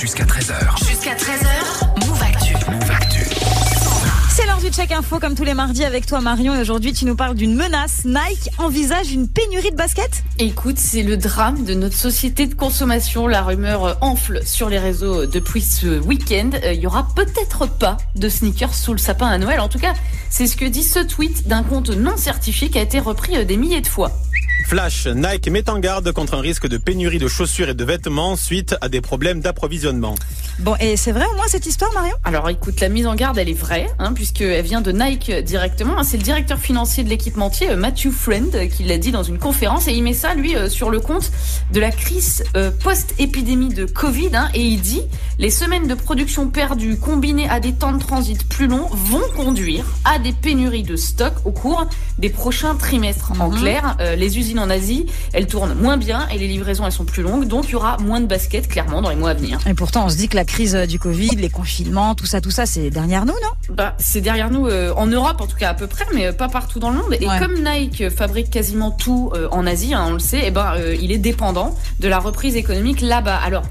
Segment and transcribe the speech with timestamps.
[0.00, 0.88] Jusqu'à 13h.
[0.88, 2.54] Jusqu'à 13h, Move Actu.
[2.70, 3.20] Move Actu.
[4.30, 7.04] C'est l'heure du check info comme tous les mardis avec toi Marion et aujourd'hui tu
[7.04, 8.06] nous parles d'une menace.
[8.06, 13.26] Nike envisage une pénurie de baskets Écoute, c'est le drame de notre société de consommation.
[13.26, 16.50] La rumeur enfle sur les réseaux depuis ce week-end.
[16.64, 19.60] Euh, Il y aura peut-être pas de sneakers sous le sapin à Noël.
[19.60, 19.92] En tout cas,
[20.30, 23.44] c'est ce que dit ce tweet d'un compte non certifié qui a été repris euh,
[23.44, 24.10] des milliers de fois.
[24.66, 28.36] Flash, Nike met en garde contre un risque de pénurie de chaussures et de vêtements
[28.36, 30.14] suite à des problèmes d'approvisionnement.
[30.60, 32.14] Bon et c'est vrai au moins cette histoire Marion?
[32.22, 35.98] Alors écoute, la mise en garde, elle est vraie, hein, puisqu'elle vient de Nike directement.
[35.98, 36.04] hein.
[36.04, 39.38] C'est le directeur financier de l'équipementier, euh, Matthew Friend, euh, qui l'a dit dans une
[39.38, 39.88] conférence.
[39.88, 41.30] Et il met ça, lui, euh, sur le compte
[41.72, 44.30] de la crise euh, post-épidémie de Covid.
[44.34, 45.02] hein, et il dit,
[45.38, 49.84] les semaines de production perdues combinées à des temps de transit plus longs vont conduire
[50.04, 51.86] à des pénuries de stock au cours
[52.18, 53.32] des prochains trimestres.
[53.40, 56.92] En clair, euh, les usines en Asie, elles tournent moins bien et les livraisons, elles
[56.92, 57.46] sont plus longues.
[57.46, 59.58] Donc il y aura moins de baskets, clairement, dans les mois à venir.
[59.66, 62.40] Et pourtant on se dit que la crise euh, du Covid, les confinements, tout ça,
[62.40, 63.74] tout ça c'est derrière nous non?
[63.74, 66.32] Bah, c'est derrière nous, euh, en Europe en tout cas à peu près, mais euh,
[66.32, 67.14] pas partout dans le monde.
[67.20, 67.38] Et Ouais.
[67.38, 70.96] comme Nike fabrique quasiment tout euh, en Asie, hein, on le sait, et ben euh,
[71.00, 73.36] il est dépendant de la reprise économique là-bas.
[73.44, 73.62] Alors.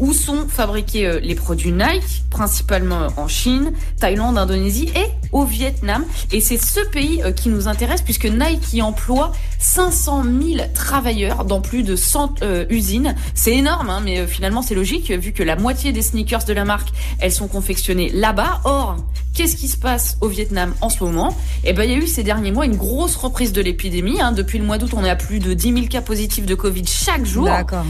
[0.00, 6.04] Où sont fabriqués les produits Nike Principalement en Chine, Thaïlande, Indonésie et au Vietnam.
[6.32, 11.60] Et c'est ce pays euh, qui nous intéresse puisque Nike emploie 500 000 travailleurs dans
[11.60, 13.14] plus de 100 euh, usines.
[13.34, 16.52] C'est énorme, hein, mais euh, finalement c'est logique vu que la moitié des sneakers de
[16.52, 18.60] la marque, elles sont confectionnées là-bas.
[18.64, 18.96] Or,
[19.34, 21.36] qu'est-ce qui se passe au Vietnam en ce moment?
[21.64, 24.20] Eh ben, il y a eu ces derniers mois une grosse reprise de l'épidémie.
[24.20, 24.32] hein.
[24.32, 26.84] Depuis le mois d'août, on est à plus de 10 000 cas positifs de Covid
[26.86, 27.48] chaque jour.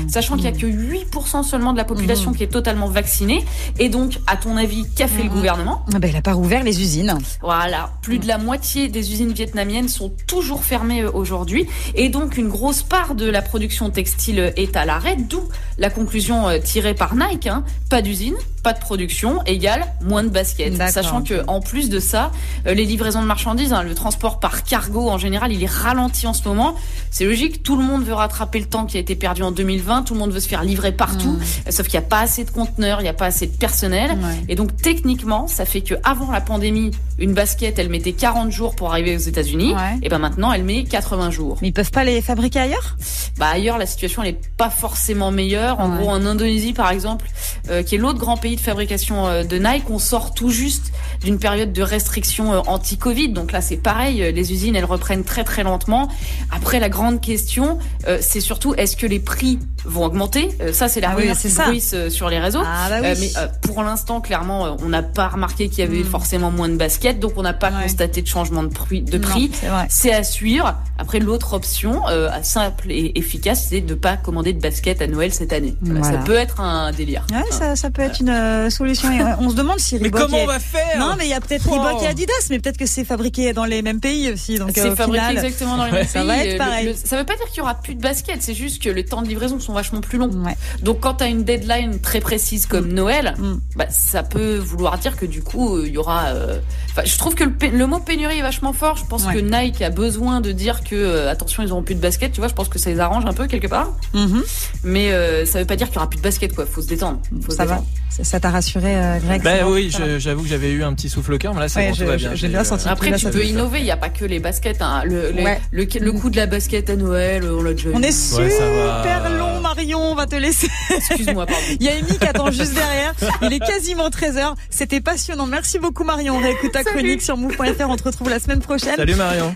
[0.08, 3.44] Sachant qu'il y a que 8% seulement de la population qui est totalement vaccinée.
[3.78, 5.84] Et donc, à ton avis, qu'a fait le gouvernement?
[5.94, 7.16] Ah ben, Il a pas rouvert les usines.
[7.40, 11.66] Voilà, plus de la moitié des usines vietnamiennes sont toujours fermées euh, aujourd'hui.
[11.94, 15.42] Et donc une grosse part de la production textile est à l'arrêt, d'où
[15.78, 20.28] la conclusion euh, tirée par Nike, hein, pas d'usine, pas de production égale moins de
[20.28, 20.76] baskets.
[20.90, 22.30] Sachant que en plus de ça,
[22.66, 26.26] euh, les livraisons de marchandises, hein, le transport par cargo en général, il est ralenti
[26.26, 26.74] en ce moment.
[27.10, 30.02] C'est logique, tout le monde veut rattraper le temps qui a été perdu en 2020,
[30.04, 32.44] tout le monde veut se faire livrer partout, euh, sauf qu'il n'y a pas assez
[32.44, 34.10] de conteneurs, il n'y a pas assez de personnel.
[34.12, 34.36] Ouais.
[34.48, 38.76] Et donc techniquement, ça fait que avant la pandémie, une basket, elle mettait 40 jours
[38.76, 39.72] pour arriver aux États-Unis.
[39.74, 39.98] Ouais.
[40.02, 41.58] Et ben maintenant, elle met 80 jours.
[41.62, 42.96] Mais ils peuvent pas les fabriquer ailleurs?
[43.38, 45.80] Bah ailleurs, la situation elle est pas forcément meilleure.
[45.80, 45.98] En Ouais.
[45.98, 47.26] gros, en Indonésie par exemple,
[47.70, 50.92] euh, qui est l'autre grand pays de fabrication euh, de Nike, on sort tout juste
[51.22, 53.30] d'une période de restrictions euh, anti-Covid.
[53.30, 56.08] Donc là, c'est pareil, euh, les usines elles reprennent très très lentement.
[56.50, 57.78] Après, la grande question,
[58.20, 60.48] c'est surtout est-ce que les prix vont augmenter?
[60.72, 62.62] Ça, c'est la Ah oui, rumeur c'est qui bruisse sur les réseaux.
[62.64, 63.08] Ah bah oui.
[63.20, 63.30] Mais
[63.62, 67.32] pour l'instant, clairement, on n'a pas remarqué qu'il y avait forcément moins de baskets, donc
[67.36, 67.76] on n'a pas Hmm.
[67.76, 67.82] Ouais.
[67.82, 69.02] constaté de changement de prix.
[69.02, 69.50] De prix.
[69.88, 70.74] c'est à suivre.
[70.98, 72.02] Après, l'autre option,
[72.42, 75.74] simple et efficace, c'est de pas commander de basket à Noël cette année.
[75.82, 76.02] Voilà.
[76.02, 77.26] Ça peut être un délire.
[77.30, 79.10] Ouais, ça, ça peut être une euh, solution.
[79.12, 81.26] Et, euh, on se demande si Mais Reebok comment est- on va faire Non, mais
[81.26, 81.72] il y a peut-être Oh.
[81.80, 84.56] Reebok et Adidas, mais peut-être que c'est fabriqué dans les mêmes pays aussi.
[84.58, 86.28] Donc, euh, C'est au fabriqué final, exactement dans les mêmes Ça pays.
[86.28, 86.86] va être Euh, le- pareil.
[86.86, 89.04] le- ça veut pas dire qu'il y aura plus de basket, c'est juste que les
[89.04, 90.30] temps de livraison sont vachement plus longs.
[90.44, 90.56] Ouais.
[90.82, 93.54] Donc quand tu as une deadline très précise comme Noël, Mm.
[93.76, 96.26] bah, ça peut vouloir dire que du coup euh, il y aura.
[96.28, 96.58] euh,
[96.90, 98.96] Enfin, je trouve que le, le mot pénurie est vachement fort.
[98.96, 99.34] Je pense Ouais.
[99.34, 102.32] que Nike a besoin de dire que euh, attention ils auront plus de basket.
[102.32, 103.92] Tu vois, je pense que ça les arrange un peu quelque part.
[104.14, 104.42] Mhm.
[104.84, 106.66] Mais euh, ça veut pas dire qu'il y aura plus de basket quoi.
[106.66, 107.20] Faut se détendre.
[107.42, 107.74] Faut se Ça va.
[107.74, 107.88] détendre.
[108.10, 111.08] Ça- Ça t'a rassuré, euh, Greg Bah bon oui, j'avoue que j'avais eu un petit
[111.08, 112.34] souffle au cœur, mais là c'est Ouais, bon, tout va bien.
[112.34, 112.86] j'ai bien senti.
[112.86, 113.78] Après, Là, tu peux innover.
[113.78, 114.82] Il n'y a pas que les baskets.
[114.82, 115.00] Hein.
[115.06, 115.58] Le, le, Ouais.
[115.70, 119.60] le, le coût de la basket à Noël, on l'a déjà On est super long,
[119.62, 120.10] Marion.
[120.10, 120.68] On va te laisser.
[120.94, 121.62] Excuse-moi, pardon.
[121.80, 123.14] Il y a Amy qui attend juste derrière.
[123.40, 124.54] Il est quasiment 13h.
[124.68, 125.46] C'était passionnant.
[125.46, 126.36] Merci beaucoup, Marion.
[126.36, 127.88] On réécoute ta chronique sur move.fr.
[127.88, 128.96] On te retrouve la semaine prochaine.
[128.96, 129.46] Salut Marion.